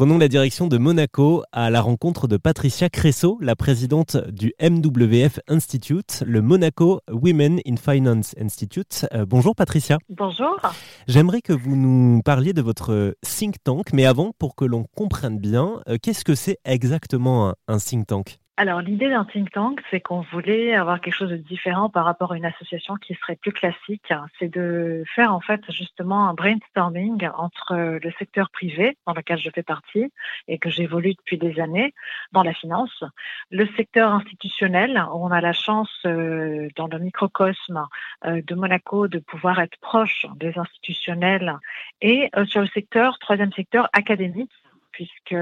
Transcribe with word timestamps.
prenons 0.00 0.16
la 0.16 0.28
direction 0.28 0.66
de 0.66 0.78
Monaco 0.78 1.42
à 1.52 1.68
la 1.68 1.82
rencontre 1.82 2.26
de 2.26 2.38
Patricia 2.38 2.88
Cressot, 2.88 3.36
la 3.42 3.54
présidente 3.54 4.16
du 4.30 4.54
MWF 4.58 5.40
Institute, 5.46 6.24
le 6.26 6.40
Monaco 6.40 7.02
Women 7.10 7.60
in 7.66 7.76
Finance 7.76 8.34
Institute. 8.40 9.04
Euh, 9.12 9.26
bonjour 9.26 9.54
Patricia. 9.54 9.98
Bonjour. 10.08 10.58
J'aimerais 11.06 11.42
que 11.42 11.52
vous 11.52 11.76
nous 11.76 12.22
parliez 12.22 12.54
de 12.54 12.62
votre 12.62 13.14
think 13.20 13.56
tank, 13.62 13.92
mais 13.92 14.06
avant, 14.06 14.32
pour 14.38 14.56
que 14.56 14.64
l'on 14.64 14.86
comprenne 14.96 15.38
bien, 15.38 15.82
euh, 15.86 15.98
qu'est-ce 16.02 16.24
que 16.24 16.34
c'est 16.34 16.56
exactement 16.64 17.52
un 17.68 17.76
think 17.76 18.06
tank? 18.06 18.39
Alors 18.56 18.82
l'idée 18.82 19.08
d'un 19.08 19.24
think 19.24 19.50
tank, 19.52 19.80
c'est 19.90 20.00
qu'on 20.00 20.20
voulait 20.20 20.74
avoir 20.74 21.00
quelque 21.00 21.14
chose 21.14 21.30
de 21.30 21.36
différent 21.36 21.88
par 21.88 22.04
rapport 22.04 22.32
à 22.32 22.36
une 22.36 22.44
association 22.44 22.96
qui 22.96 23.14
serait 23.14 23.36
plus 23.36 23.52
classique. 23.52 24.12
C'est 24.38 24.48
de 24.48 25.02
faire 25.14 25.32
en 25.32 25.40
fait 25.40 25.62
justement 25.70 26.28
un 26.28 26.34
brainstorming 26.34 27.26
entre 27.36 27.74
le 27.74 28.12
secteur 28.18 28.50
privé, 28.50 28.98
dans 29.06 29.14
lequel 29.14 29.38
je 29.38 29.48
fais 29.48 29.62
partie 29.62 30.12
et 30.46 30.58
que 30.58 30.68
j'évolue 30.68 31.14
depuis 31.14 31.38
des 31.38 31.58
années, 31.58 31.94
dans 32.32 32.42
la 32.42 32.52
finance, 32.52 33.02
le 33.50 33.66
secteur 33.76 34.12
institutionnel, 34.12 35.02
où 35.14 35.24
on 35.24 35.30
a 35.30 35.40
la 35.40 35.54
chance 35.54 35.90
euh, 36.04 36.68
dans 36.76 36.86
le 36.86 36.98
microcosme 36.98 37.86
euh, 38.26 38.42
de 38.46 38.54
Monaco 38.54 39.08
de 39.08 39.20
pouvoir 39.20 39.58
être 39.60 39.78
proche 39.80 40.26
des 40.36 40.58
institutionnels, 40.58 41.56
et 42.02 42.28
euh, 42.36 42.44
sur 42.44 42.60
le 42.60 42.66
secteur, 42.66 43.18
troisième 43.20 43.52
secteur 43.52 43.88
académique, 43.94 44.52
puisque 44.92 45.34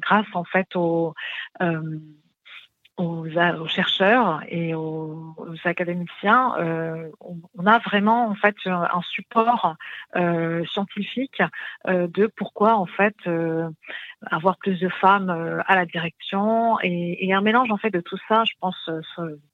grâce 0.00 0.26
en 0.34 0.44
fait 0.44 0.74
au 0.74 1.14
aux, 2.98 3.26
chercheurs 3.68 4.42
et 4.48 4.74
aux, 4.74 5.34
académiciens, 5.64 6.54
euh, 6.58 7.08
on, 7.20 7.66
a 7.66 7.78
vraiment 7.78 8.28
en 8.28 8.34
fait 8.34 8.56
un 8.66 9.00
support 9.02 9.76
euh, 10.16 10.64
scientifique 10.66 11.42
euh, 11.86 12.08
de 12.08 12.26
pourquoi 12.26 12.76
en 12.76 12.86
fait 12.86 13.16
avoir 14.30 14.56
plus 14.58 14.80
de 14.80 14.88
femmes 14.88 15.30
à 15.66 15.76
la 15.76 15.86
direction 15.86 16.78
et, 16.82 17.32
un 17.32 17.40
mélange 17.40 17.70
en 17.70 17.76
fait 17.76 17.90
de 17.90 18.00
tout 18.00 18.16
ça, 18.26 18.42
je 18.44 18.54
pense, 18.60 18.90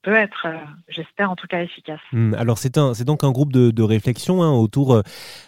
peut 0.02 0.14
être, 0.14 0.46
j'espère 0.88 1.30
en 1.30 1.36
tout 1.36 1.46
cas 1.46 1.60
efficace. 1.60 2.00
Hmm, 2.12 2.34
alors 2.34 2.56
c'est 2.56 2.78
un, 2.78 2.94
c'est 2.94 3.04
donc 3.04 3.24
un 3.24 3.30
groupe 3.30 3.52
de, 3.52 3.82
réflexion 3.82 4.42
hein, 4.42 4.52
autour 4.52 5.02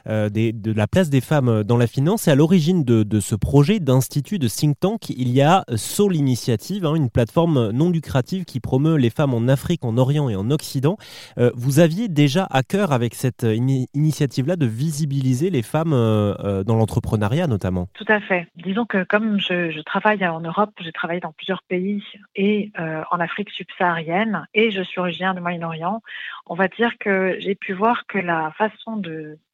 de 0.07 0.73
la 0.77 0.87
place 0.87 1.09
des 1.09 1.23
femmes 1.23 1.63
dans 1.63 1.79
la 1.79 1.87
finance 1.87 2.29
et 2.29 2.31
à 2.31 2.35
l'origine 2.35 2.85
de, 2.85 3.05
de 3.05 3.21
ce 3.21 3.35
projet 3.35 3.81
d'institut 3.81 4.39
de 4.39 4.49
think 4.49 4.79
tank, 4.79 5.09
il 5.09 5.31
y 5.31 5.41
a 5.41 5.65
Soul 5.77 6.17
Initiative, 6.17 6.85
hein, 6.85 6.95
une 6.95 7.09
plateforme 7.09 7.71
non 7.71 7.86
lucrative 7.91 8.45
qui 8.45 8.61
promeut 8.61 8.97
les 8.97 9.11
femmes 9.11 9.35
en 9.35 9.49
Afrique, 9.49 9.85
en 9.85 9.97
Orient 9.99 10.29
et 10.29 10.37
en 10.37 10.51
Occident. 10.51 10.97
Euh, 11.39 11.51
vous 11.55 11.81
aviez 11.81 12.09
déjà 12.09 12.47
à 12.51 12.63
cœur 12.63 12.93
avec 12.93 13.15
cette 13.15 13.45
euh, 13.45 13.85
initiative-là 13.95 14.57
de 14.57 14.67
visibiliser 14.67 15.51
les 15.51 15.63
femmes 15.63 15.93
euh, 15.93 16.65
dans 16.65 16.77
l'entrepreneuriat 16.77 17.47
notamment. 17.47 17.89
Tout 17.95 18.05
à 18.09 18.21
fait. 18.21 18.49
Disons 18.57 18.87
que 18.87 19.05
comme 19.05 19.41
je, 19.41 19.81
travaille 19.83 20.27
en 20.27 20.41
Europe, 20.41 20.71
j'ai 20.81 20.93
travaillé 20.93 21.21
dans 21.21 21.33
plusieurs 21.33 21.63
pays 21.63 22.03
et 22.35 22.73
en 22.77 23.21
Afrique 23.21 23.51
subsaharienne 23.51 24.47
et 24.55 24.71
je 24.71 24.83
suis 24.83 25.01
originaire 25.01 25.35
du 25.35 25.41
Moyen-Orient, 25.41 26.03
on 26.47 26.55
va 26.55 26.69
dire 26.69 26.99
que 26.99 27.37
j'ai 27.41 27.55
pu 27.55 27.73
voir 27.73 28.07
que 28.07 28.19
la 28.19 28.53
façon 28.57 29.01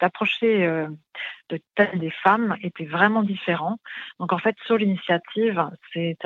d'approcher 0.00 0.86
de 1.53 1.61
thème 1.75 1.98
des 1.98 2.11
femmes 2.11 2.56
était 2.62 2.86
vraiment 2.86 3.22
différent. 3.22 3.78
Donc 4.19 4.33
en 4.33 4.39
fait, 4.39 4.56
Soul 4.67 4.83
Initiative, 4.83 5.64
c'est 5.92 6.17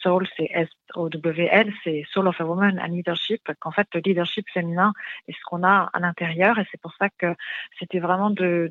Soul, 0.00 0.26
c'est 0.36 0.48
S-O-W-L, 0.50 1.72
c'est 1.84 2.04
Soul 2.10 2.28
of 2.28 2.40
a 2.40 2.44
Woman 2.44 2.80
and 2.80 2.88
Leadership, 2.88 3.42
qu'en 3.60 3.70
fait 3.70 3.86
le 3.94 4.00
leadership 4.04 4.46
féminin 4.52 4.92
est 5.28 5.32
ce 5.32 5.44
qu'on 5.46 5.62
a 5.62 5.90
à 5.92 6.00
l'intérieur 6.00 6.58
et 6.58 6.66
c'est 6.70 6.80
pour 6.80 6.94
ça 6.98 7.08
que 7.18 7.34
c'était 7.78 8.00
vraiment 8.00 8.30
de, 8.30 8.70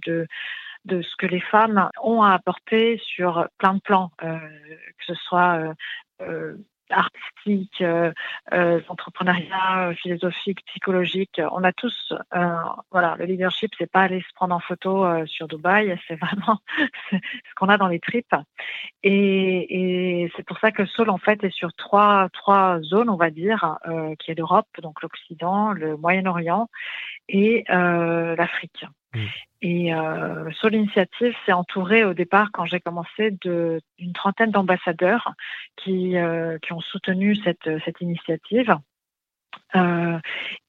de 0.85 1.01
ce 1.01 1.15
que 1.17 1.25
les 1.25 1.39
femmes 1.39 1.89
ont 2.01 2.23
à 2.23 2.33
apporter 2.33 2.99
sur 3.03 3.47
plein 3.57 3.75
de 3.75 3.81
plans, 3.81 4.11
euh, 4.23 4.37
que 4.37 5.05
ce 5.05 5.15
soit 5.15 5.57
euh, 5.57 5.73
euh 6.21 6.57
artistique, 6.91 7.81
euh, 7.81 8.11
euh, 8.53 8.81
entrepreneuriat, 8.87 9.89
euh, 9.89 9.93
philosophique, 9.95 10.59
psychologique. 10.67 11.41
On 11.51 11.63
a 11.63 11.71
tous, 11.71 12.13
voilà, 12.91 13.15
le 13.17 13.25
leadership, 13.25 13.71
c'est 13.77 13.91
pas 13.91 14.01
aller 14.01 14.21
se 14.21 14.33
prendre 14.35 14.55
en 14.55 14.59
photo 14.59 15.05
sur 15.25 15.47
Dubaï, 15.47 15.97
c'est 16.07 16.15
vraiment 16.15 16.59
ce 17.11 17.55
qu'on 17.55 17.69
a 17.69 17.77
dans 17.77 17.87
les 17.87 17.99
tripes. 17.99 18.35
Et, 19.03 20.23
et 20.23 20.31
c'est 20.35 20.45
pour 20.45 20.59
ça 20.59 20.71
que 20.71 20.85
Soul 20.85 21.09
en 21.09 21.17
fait 21.17 21.43
est 21.43 21.53
sur 21.53 21.73
trois 21.73 22.29
trois 22.33 22.79
zones, 22.81 23.09
on 23.09 23.17
va 23.17 23.29
dire, 23.29 23.77
qui 24.19 24.31
est 24.31 24.35
l'Europe, 24.35 24.67
donc 24.81 25.01
l'Occident, 25.01 25.71
le 25.71 25.97
Moyen-Orient 25.97 26.69
et 27.29 27.63
l'Afrique. 27.69 28.85
Mmh. 29.13 29.19
Et 29.61 29.93
euh, 29.93 30.49
Soul 30.51 30.75
Initiative 30.75 31.35
s'est 31.45 31.51
entouré 31.51 32.03
au 32.03 32.13
départ, 32.13 32.49
quand 32.51 32.65
j'ai 32.65 32.79
commencé, 32.79 33.31
d'une 33.41 34.13
trentaine 34.13 34.51
d'ambassadeurs 34.51 35.33
qui, 35.77 36.17
euh, 36.17 36.57
qui 36.59 36.73
ont 36.73 36.81
soutenu 36.81 37.35
cette, 37.35 37.69
cette 37.85 38.01
initiative. 38.01 38.75
Euh, 39.75 40.19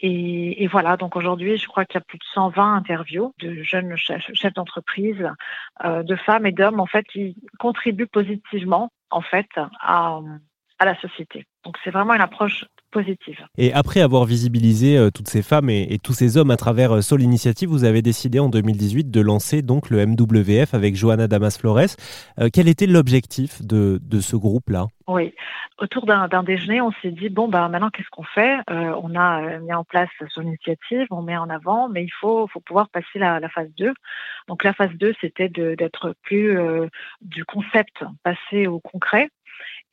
et, 0.01 0.63
et, 0.63 0.67
voilà, 0.67 0.97
donc 0.97 1.17
aujourd'hui, 1.17 1.57
je 1.57 1.67
crois 1.67 1.85
qu'il 1.85 1.95
y 1.95 2.03
a 2.03 2.05
plus 2.07 2.19
de 2.19 2.25
120 2.35 2.75
interviews 2.75 3.35
de 3.39 3.63
jeunes 3.63 3.97
chefs, 3.97 4.31
chefs 4.35 4.55
d'entreprise, 4.55 5.29
euh, 5.85 6.03
de 6.03 6.17
femmes 6.17 6.47
et 6.47 6.53
d'hommes, 6.53 6.81
en 6.81 6.87
fait, 6.87 7.05
qui 7.05 7.37
contribuent 7.59 8.07
positivement, 8.07 8.91
en 9.11 9.23
fait, 9.23 9.49
à, 9.81 10.21
à 10.79 10.85
la 10.85 11.01
société. 11.01 11.47
Donc 11.65 11.77
c'est 11.85 11.91
vraiment 11.91 12.15
une 12.15 12.21
approche 12.21 12.65
positive. 12.93 13.45
Et 13.59 13.73
après 13.73 14.01
avoir 14.01 14.25
visibilisé 14.25 14.97
euh, 14.97 15.11
toutes 15.11 15.29
ces 15.29 15.43
femmes 15.43 15.71
et, 15.71 15.99
tous 16.05 16.13
ces 16.13 16.37
hommes 16.37 16.51
à 16.51 16.57
travers 16.57 16.93
euh, 16.93 17.01
Soul 17.01 17.23
Initiative, 17.23 17.69
vous 17.69 17.85
avez 17.85 18.03
décidé 18.03 18.39
en 18.39 18.49
2018 18.49 19.11
de 19.11 19.21
lancer 19.21 19.63
donc 19.63 19.91
le 19.91 20.07
MWF 20.07 20.75
avec 20.75 20.95
Johanna 20.95 21.27
Damas 21.27 21.59
Flores. 21.59 21.97
Euh, 22.39 22.49
quel 22.53 22.69
était 22.69 22.87
l'objectif 22.87 23.63
de, 23.63 23.99
de, 24.03 24.21
ce 24.21 24.37
groupe-là? 24.37 24.87
Oui, 25.09 25.35
autour 25.79 26.07
d'un 26.07 26.43
déjeuner, 26.45 26.81
on 26.81 26.93
s'est 27.03 27.11
dit 27.11 27.29
bon 27.29 27.49
bah 27.49 27.69
maintenant 27.69 27.91
qu'est-ce 27.91 28.09
qu'on 28.11 28.23
fait? 28.23 28.59
On 28.69 29.17
a 29.17 29.59
mis 29.59 29.73
en 29.73 29.83
place 29.83 30.09
Soul 30.29 30.45
Initiative, 30.45 31.07
on 31.11 31.23
met 31.23 31.37
en 31.37 31.51
avant, 31.51 31.89
mais 31.89 32.05
il 32.05 32.13
faut, 32.21 32.47
faut 32.47 32.61
pouvoir 32.61 32.89
passer 32.89 33.19
la, 33.19 33.41
la 33.41 33.49
phase 33.49 33.69
2. 33.79 33.93
Donc 34.49 34.63
la 34.63 34.73
phase 34.73 34.93
2, 34.93 35.13
c'était 35.21 35.49
d'être 35.49 36.15
plus 36.23 36.57
du 37.21 37.45
concept 37.45 38.05
passer 38.23 38.69
au 38.69 38.79
concret. 38.79 39.29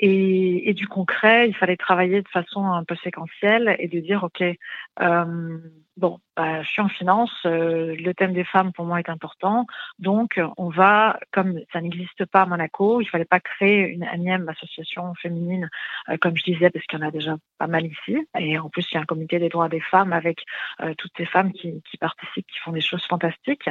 Et, 0.01 0.73
du 0.73 0.87
concret, 0.87 1.49
il 1.49 1.55
fallait 1.55 1.75
travailler 1.75 2.21
de 2.21 2.27
façon 2.29 2.65
un 2.65 2.85
peu 2.85 2.95
séquentielle 3.03 3.75
et 3.79 3.89
de 3.89 3.99
dire, 3.99 4.23
OK, 4.23 4.41
euh, 4.41 5.57
bon, 5.99 6.19
bah, 6.35 6.63
je 6.63 6.69
suis 6.69 6.81
en 6.81 6.87
finance, 6.87 7.31
euh, 7.45 7.95
le 7.95 8.13
thème 8.13 8.33
des 8.33 8.45
femmes 8.45 8.71
pour 8.71 8.85
moi 8.85 8.99
est 8.99 9.09
important, 9.09 9.65
donc 9.99 10.39
on 10.57 10.69
va, 10.69 11.19
comme 11.31 11.59
ça 11.71 11.81
n'existe 11.81 12.25
pas 12.25 12.43
à 12.43 12.45
Monaco, 12.45 13.01
il 13.01 13.05
fallait 13.05 13.25
pas 13.25 13.41
créer 13.41 13.81
une 13.89 14.05
énième 14.13 14.47
association 14.47 15.13
féminine, 15.15 15.69
euh, 16.07 16.17
comme 16.19 16.38
je 16.38 16.43
disais, 16.43 16.69
parce 16.69 16.85
qu'il 16.85 16.99
y 16.99 17.03
en 17.03 17.07
a 17.07 17.11
déjà 17.11 17.35
pas 17.57 17.67
mal 17.67 17.85
ici, 17.85 18.17
et 18.38 18.57
en 18.57 18.69
plus 18.69 18.88
il 18.91 18.95
y 18.95 18.97
a 18.97 19.01
un 19.01 19.05
comité 19.05 19.38
des 19.38 19.49
droits 19.49 19.69
des 19.69 19.81
femmes 19.81 20.13
avec 20.13 20.43
euh, 20.81 20.93
toutes 20.97 21.11
ces 21.17 21.25
femmes 21.25 21.51
qui, 21.51 21.83
qui, 21.89 21.97
participent, 21.97 22.47
qui 22.47 22.59
font 22.59 22.71
des 22.71 22.81
choses 22.81 23.05
fantastiques, 23.05 23.69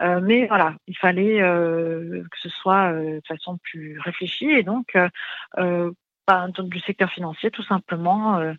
mais 0.00 0.46
voilà, 0.46 0.74
il 0.86 0.96
fallait 0.96 1.38
que 1.38 2.38
ce 2.42 2.48
soit 2.48 2.92
de 2.92 3.22
façon 3.26 3.58
plus 3.62 3.98
réfléchie, 4.00 4.50
et 4.50 4.62
donc 4.62 4.96
bah, 6.26 6.46
du 6.58 6.80
secteur 6.80 7.10
financier, 7.10 7.50
tout 7.50 7.62
simplement, 7.62 8.54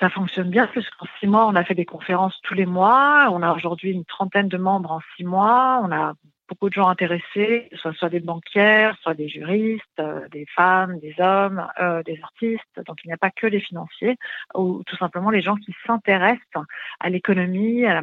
ça 0.00 0.08
fonctionne 0.08 0.48
bien 0.48 0.66
parce 0.66 0.88
qu'en 0.90 1.06
six 1.20 1.26
mois, 1.26 1.46
on 1.46 1.54
a 1.54 1.62
fait 1.62 1.74
des 1.74 1.84
conférences 1.84 2.38
tous 2.42 2.54
les 2.54 2.66
mois. 2.66 3.28
On 3.30 3.42
a 3.42 3.52
aujourd'hui 3.52 3.92
une 3.92 4.06
trentaine 4.06 4.48
de 4.48 4.56
membres 4.56 4.90
en 4.90 5.00
six 5.16 5.24
mois. 5.24 5.80
On 5.84 5.92
a 5.92 6.14
beaucoup 6.48 6.68
de 6.68 6.74
gens 6.74 6.88
intéressés, 6.88 7.68
soit, 7.74 8.08
des 8.08 8.18
banquières, 8.18 8.96
soit 9.02 9.14
des 9.14 9.28
juristes, 9.28 9.84
euh, 10.00 10.26
des 10.30 10.46
femmes, 10.56 10.98
des 10.98 11.14
hommes, 11.18 11.64
euh, 11.80 12.02
des 12.02 12.18
artistes. 12.22 12.80
Donc 12.86 12.98
il 13.04 13.08
n'y 13.08 13.12
a 13.12 13.18
pas 13.18 13.30
que 13.30 13.46
les 13.46 13.60
financiers, 13.60 14.16
ou 14.54 14.82
tout 14.84 14.96
simplement 14.96 15.30
les 15.30 15.42
gens 15.42 15.54
qui 15.54 15.72
s'intéressent 15.86 16.64
à 16.98 17.08
l'économie, 17.08 17.86
à 17.86 18.02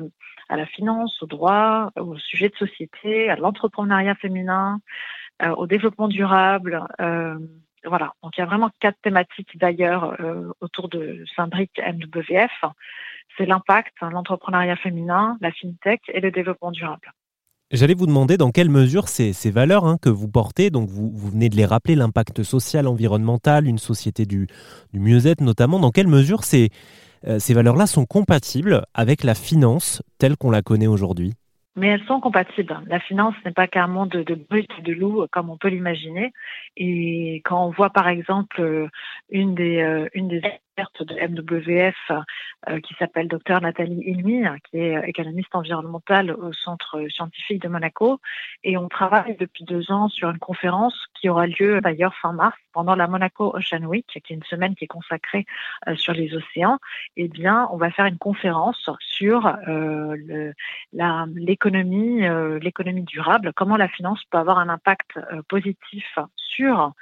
la, 0.55 0.65
finance, 0.65 1.21
au 1.21 1.25
droit, 1.25 1.91
au 1.97 2.17
sujet 2.17 2.47
de 2.47 2.55
société, 2.55 3.29
à 3.29 3.35
l'entrepreneuriat 3.35 4.15
féminin, 4.15 4.79
euh, 5.41 5.49
au 5.49 5.67
développement 5.67 6.07
durable. 6.07 6.87
Voilà, 7.87 8.13
donc 8.21 8.33
il 8.37 8.41
y 8.41 8.43
a 8.43 8.45
vraiment 8.45 8.69
quatre 8.79 8.97
thématiques 9.01 9.57
d'ailleurs 9.57 10.19
euh, 10.19 10.51
autour 10.61 10.89
de 10.89 11.23
Saint-Bric 11.35 11.71
MWF. 11.79 12.51
C'est 13.37 13.45
l'impact, 13.45 13.93
l'entrepreneuriat 14.01 14.75
féminin, 14.77 15.37
la 15.41 15.51
fintech 15.51 16.01
et 16.09 16.19
le 16.19 16.31
développement 16.31 16.71
durable. 16.71 17.11
J'allais 17.71 17.93
vous 17.93 18.07
demander 18.07 18.37
dans 18.37 18.51
quelle 18.51 18.69
mesure 18.69 19.09
ces, 19.09 19.51
valeurs 19.51 19.85
hein, 19.85 19.97
que 20.01 20.09
vous 20.09 20.29
portez, 20.29 20.69
donc 20.69 20.87
vous, 20.89 21.11
venez 21.29 21.49
de 21.49 21.57
les 21.57 21.65
rappeler, 21.65 21.95
l'impact 21.95 22.41
social, 22.43 22.87
environnemental, 22.87 23.67
une 23.67 23.77
société 23.77 24.25
du, 24.25 24.47
mieux-être 24.93 25.41
notamment, 25.41 25.77
dans 25.77 25.91
quelle 25.91 26.07
mesure 26.07 26.41
euh, 26.53 27.39
ces 27.39 27.53
valeurs-là 27.53 27.85
sont 27.85 28.05
compatibles 28.05 28.85
avec 28.93 29.23
la 29.25 29.35
finance 29.35 30.01
telle 30.17 30.37
qu'on 30.37 30.49
la 30.49 30.61
connaît 30.61 30.87
aujourd'hui? 30.87 31.33
Mais 31.77 31.87
elles 31.87 32.03
sont 32.05 32.19
compatibles. 32.19 32.81
La 32.87 32.99
finance 32.99 33.35
n'est 33.45 33.53
pas 33.53 33.67
qu'un 33.67 33.87
monde 33.87 34.09
de 34.09 34.35
brut 34.35 34.69
et 34.79 34.81
de 34.81 34.93
loup 34.93 35.25
comme 35.31 35.49
on 35.49 35.57
peut 35.57 35.69
l'imaginer. 35.69 36.33
Et 36.75 37.41
quand 37.45 37.65
on 37.65 37.69
voit 37.69 37.91
par 37.91 38.07
exemple 38.09 38.89
une 39.29 39.55
des, 39.55 39.77
euh, 39.77 40.09
une 40.13 40.27
des 40.27 40.41
de 40.99 41.15
MWF 41.15 42.11
euh, 42.69 42.79
qui 42.81 42.93
s'appelle 42.99 43.27
docteur 43.27 43.61
Nathalie 43.61 44.01
Ilmi, 44.05 44.43
qui 44.69 44.77
est 44.77 45.09
économiste 45.09 45.53
environnementale 45.55 46.31
au 46.31 46.53
Centre 46.53 47.07
scientifique 47.09 47.63
de 47.63 47.67
Monaco. 47.67 48.19
Et 48.63 48.77
on 48.77 48.87
travaille 48.87 49.35
depuis 49.37 49.63
deux 49.63 49.91
ans 49.91 50.07
sur 50.07 50.29
une 50.29 50.37
conférence 50.37 50.95
qui 51.19 51.29
aura 51.29 51.47
lieu 51.47 51.81
d'ailleurs 51.81 52.13
fin 52.21 52.31
mars 52.31 52.57
pendant 52.73 52.95
la 52.95 53.07
Monaco 53.07 53.55
Ocean 53.55 53.85
Week, 53.85 54.05
qui 54.07 54.19
est 54.19 54.29
une 54.29 54.43
semaine 54.43 54.75
qui 54.75 54.83
est 54.83 54.87
consacrée 54.87 55.45
euh, 55.87 55.95
sur 55.95 56.13
les 56.13 56.35
océans. 56.35 56.77
Eh 57.15 57.27
bien, 57.27 57.67
on 57.71 57.77
va 57.77 57.89
faire 57.89 58.05
une 58.05 58.19
conférence 58.19 58.89
sur 58.99 59.47
euh, 59.67 60.15
l'économie, 60.91 62.21
l'économie 62.61 63.03
durable, 63.03 63.51
comment 63.55 63.77
la 63.77 63.87
finance 63.87 64.23
peut 64.29 64.37
avoir 64.37 64.59
un 64.59 64.69
impact 64.69 65.19
positif 65.47 66.05
sur 66.47 66.93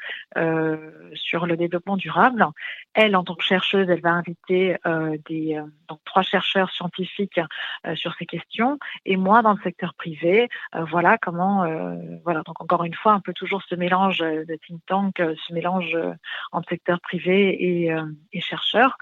sur 1.14 1.46
le 1.46 1.58
développement 1.58 1.98
durable. 1.98 2.46
Elle, 2.94 3.16
en 3.16 3.24
tant 3.24 3.36
que 3.36 3.44
chercheuse, 3.44 3.90
elle 3.90 4.02
va 4.02 4.12
inviter 4.12 4.78
euh, 4.86 5.18
des, 5.28 5.56
euh, 5.56 5.66
donc, 5.90 6.00
trois 6.06 6.22
chercheurs 6.22 6.72
scientifiques 6.72 7.40
euh, 7.86 7.96
sur 7.96 8.14
ces 8.16 8.26
questions. 8.26 8.80
Et 9.06 9.18
moi, 9.18 9.42
dans 9.42 9.54
le 9.54 9.62
secteur 9.64 9.94
privé, 9.96 10.48
voilà 10.74 11.18
comment, 11.18 11.66
voilà. 12.24 12.42
Donc 12.46 12.62
encore 12.62 12.84
une 12.84 12.94
fois, 12.94 13.14
un 13.14 13.20
peu 13.20 13.34
toujours 13.34 13.64
ce 13.64 13.76
mélange 13.76 14.20
de 14.20 14.56
think 14.66 14.82
tank, 14.88 15.16
ce 15.18 15.54
mélange 15.54 15.98
entre 16.52 16.70
secteur 16.70 17.00
privé 17.02 17.50
et, 17.64 17.96
et 18.34 18.42
chercheurs. 18.42 18.98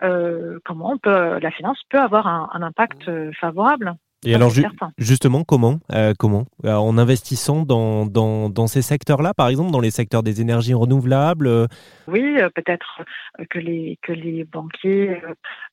comment 0.00 0.92
on 0.92 0.98
peut, 0.98 1.38
la 1.38 1.50
finance 1.50 1.82
peut 1.88 1.98
avoir 1.98 2.26
un 2.26 2.62
impact 2.62 3.10
favorable. 3.32 3.94
Et 4.24 4.34
alors 4.34 4.50
justement, 4.98 5.44
comment, 5.44 5.78
euh, 5.92 6.12
comment 6.18 6.46
euh, 6.64 6.74
En 6.74 6.98
investissant 6.98 7.62
dans, 7.62 8.04
dans, 8.04 8.50
dans 8.50 8.66
ces 8.66 8.82
secteurs-là, 8.82 9.32
par 9.32 9.48
exemple, 9.48 9.70
dans 9.70 9.78
les 9.78 9.92
secteurs 9.92 10.24
des 10.24 10.40
énergies 10.40 10.74
renouvelables 10.74 11.46
euh? 11.46 11.66
Oui, 12.08 12.36
peut-être 12.54 13.02
que 13.50 13.58
les, 13.60 13.98
que 14.02 14.12
les 14.12 14.44
banquiers 14.44 15.20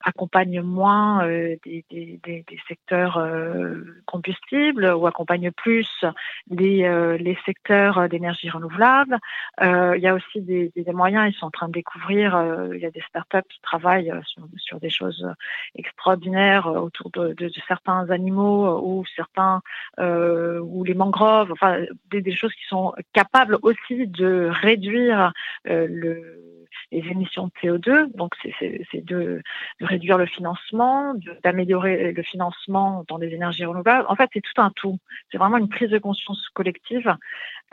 accompagnent 0.03 0.61
moins 0.61 1.25
des, 1.25 1.85
des, 1.89 2.19
des, 2.25 2.59
secteurs 2.67 3.25
combustibles 4.05 4.85
ou 4.85 5.07
accompagnent 5.07 5.51
plus 5.51 5.89
les, 6.49 7.17
les 7.17 7.37
secteurs 7.45 8.09
d'énergie 8.09 8.49
renouvelable. 8.49 9.17
il 9.61 10.01
y 10.01 10.07
a 10.07 10.13
aussi 10.13 10.41
des, 10.41 10.71
moyens, 10.93 11.33
ils 11.33 11.39
sont 11.39 11.45
en 11.45 11.51
train 11.51 11.69
de 11.69 11.73
découvrir, 11.73 12.37
il 12.73 12.81
y 12.81 12.85
a 12.85 12.91
des 12.91 13.03
startups 13.07 13.47
qui 13.49 13.61
travaillent 13.61 14.11
sur, 14.25 14.45
sur 14.57 14.81
des 14.81 14.89
choses 14.89 15.25
extraordinaires 15.75 16.67
autour 16.67 17.11
de, 17.11 17.31
de 17.31 17.49
certains 17.65 18.09
animaux 18.09 18.34
euh, 18.43 18.79
ou 18.81 19.03
certains 19.15 19.61
euh, 19.99 20.59
ou 20.59 20.83
les 20.83 20.93
mangroves, 20.93 21.51
enfin 21.51 21.81
des, 22.09 22.35
choses 22.35 22.53
qui 22.53 22.65
sont 22.67 22.93
capables 23.13 23.57
aussi 23.61 24.07
de 24.07 24.49
réduire 24.51 25.33
euh, 25.67 25.87
le 25.89 26.41
les 26.91 26.99
émissions 27.09 27.47
de 27.47 27.51
CO2. 27.61 28.15
Donc, 28.15 28.35
c'est 28.59 29.05
de, 29.05 29.41
réduire 29.79 30.17
le 30.17 30.25
financement, 30.25 31.15
d'améliorer 31.43 32.11
le 32.11 32.23
financement 32.23 33.03
dans 33.07 33.17
les 33.17 33.33
énergies 33.33 33.65
renouvelables. 33.65 34.05
En 34.09 34.15
fait, 34.15 34.29
c'est 34.33 34.41
tout 34.41 34.61
un 34.61 34.69
tout. 34.71 34.99
C'est 35.31 35.37
vraiment 35.37 35.57
une 35.57 35.69
prise 35.69 35.89
de 35.89 35.97
conscience 35.97 36.47
collective. 36.49 37.15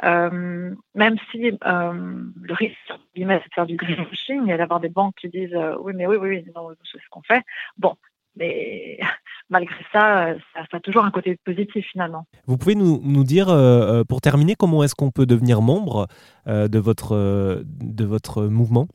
Même 0.02 1.16
si 1.30 1.50
le 1.50 2.54
risque, 2.54 2.76
c'est 3.14 3.24
de 3.24 3.54
faire 3.54 3.66
du 3.66 3.76
greenwashing 3.76 4.50
et 4.50 4.56
d'avoir 4.56 4.80
des 4.80 4.88
banques 4.88 5.16
qui 5.16 5.28
disent 5.28 5.58
oui, 5.80 5.92
mais 5.94 6.06
oui, 6.06 6.16
oui, 6.16 6.44
non, 6.54 6.70
c'est 6.90 6.98
ce 6.98 7.08
qu'on 7.10 7.22
fait. 7.22 7.42
Bon, 7.76 7.96
mais 8.36 8.98
malgré 9.50 9.74
ça, 9.92 10.34
ça, 10.54 10.64
a 10.72 10.80
toujours 10.80 11.04
un 11.04 11.10
côté 11.10 11.38
positif 11.44 11.84
finalement. 11.92 12.26
Vous 12.46 12.56
pouvez 12.56 12.74
nous, 12.74 13.00
nous 13.04 13.24
dire, 13.24 13.48
euh, 13.48 14.00
euh, 14.00 14.04
pour 14.04 14.20
terminer, 14.20 14.54
comment 14.54 14.82
est-ce 14.82 14.94
qu'on 14.94 15.10
peut 15.10 15.26
devenir 15.26 15.60
membre? 15.60 16.06
De, 16.46 16.78
votre, 16.78 17.64
de 17.64 18.04
votre 18.04 18.44
mouvement 18.44 18.86